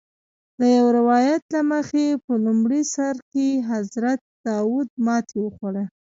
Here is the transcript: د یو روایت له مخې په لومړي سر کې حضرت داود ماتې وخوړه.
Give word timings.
د 0.59 0.61
یو 0.77 0.87
روایت 0.97 1.43
له 1.55 1.61
مخې 1.71 2.05
په 2.25 2.33
لومړي 2.45 2.81
سر 2.95 3.15
کې 3.31 3.47
حضرت 3.71 4.19
داود 4.47 4.87
ماتې 5.05 5.37
وخوړه. 5.41 5.83